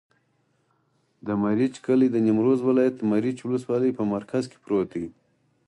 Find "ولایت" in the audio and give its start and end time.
2.67-2.95